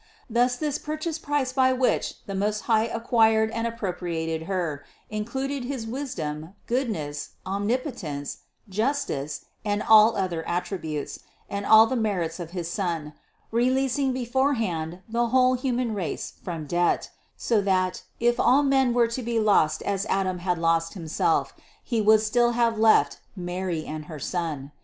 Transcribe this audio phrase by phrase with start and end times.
[0.27, 5.63] Thus this pur chase price by which the Most High acquired and appropriated Her, included
[5.65, 8.37] his wisdom, goodness, omnip otence,
[8.67, 11.19] justice and all other attributes,
[11.51, 13.13] and all the merits of his Son,
[13.51, 19.21] releasing beforehand the whole human race from debt; so that, if all men were to
[19.21, 24.17] be lost as Adam had lost himself, He would still have left Mary and her
[24.17, 24.71] Son.